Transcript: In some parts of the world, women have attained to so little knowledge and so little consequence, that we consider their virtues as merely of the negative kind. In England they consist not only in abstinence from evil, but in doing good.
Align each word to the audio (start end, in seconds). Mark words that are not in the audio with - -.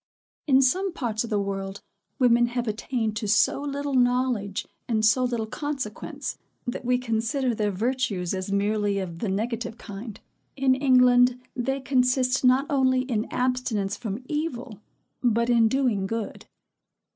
In 0.47 0.63
some 0.63 0.91
parts 0.93 1.23
of 1.23 1.29
the 1.29 1.39
world, 1.39 1.81
women 2.17 2.47
have 2.47 2.67
attained 2.67 3.15
to 3.17 3.27
so 3.27 3.61
little 3.61 3.93
knowledge 3.93 4.67
and 4.87 5.05
so 5.05 5.23
little 5.23 5.45
consequence, 5.45 6.39
that 6.65 6.83
we 6.83 6.97
consider 6.97 7.53
their 7.53 7.69
virtues 7.69 8.33
as 8.33 8.51
merely 8.51 8.97
of 8.97 9.19
the 9.19 9.29
negative 9.29 9.77
kind. 9.77 10.19
In 10.55 10.73
England 10.73 11.39
they 11.55 11.81
consist 11.81 12.43
not 12.43 12.65
only 12.67 13.01
in 13.01 13.25
abstinence 13.31 13.95
from 13.95 14.25
evil, 14.27 14.81
but 15.21 15.51
in 15.51 15.67
doing 15.67 16.07
good. 16.07 16.47